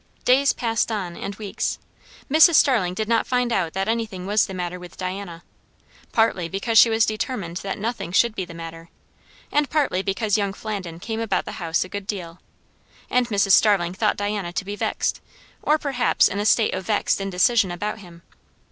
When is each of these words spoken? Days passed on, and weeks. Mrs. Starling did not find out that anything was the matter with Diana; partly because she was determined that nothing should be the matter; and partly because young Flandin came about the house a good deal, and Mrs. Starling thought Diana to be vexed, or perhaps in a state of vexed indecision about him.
Days 0.25 0.51
passed 0.51 0.91
on, 0.91 1.15
and 1.15 1.35
weeks. 1.35 1.77
Mrs. 2.27 2.55
Starling 2.55 2.95
did 2.95 3.07
not 3.07 3.27
find 3.27 3.53
out 3.53 3.73
that 3.73 3.87
anything 3.87 4.25
was 4.25 4.47
the 4.47 4.53
matter 4.55 4.79
with 4.79 4.97
Diana; 4.97 5.43
partly 6.11 6.49
because 6.49 6.79
she 6.79 6.89
was 6.89 7.05
determined 7.05 7.57
that 7.57 7.77
nothing 7.77 8.11
should 8.11 8.33
be 8.33 8.43
the 8.43 8.55
matter; 8.55 8.89
and 9.51 9.69
partly 9.69 10.01
because 10.01 10.39
young 10.39 10.53
Flandin 10.53 10.99
came 10.99 11.19
about 11.19 11.45
the 11.45 11.51
house 11.61 11.83
a 11.83 11.87
good 11.87 12.07
deal, 12.07 12.39
and 13.11 13.27
Mrs. 13.27 13.51
Starling 13.51 13.93
thought 13.93 14.17
Diana 14.17 14.51
to 14.51 14.65
be 14.65 14.75
vexed, 14.75 15.21
or 15.61 15.77
perhaps 15.77 16.27
in 16.27 16.39
a 16.39 16.47
state 16.47 16.73
of 16.73 16.87
vexed 16.87 17.21
indecision 17.21 17.69
about 17.69 17.99
him. 17.99 18.23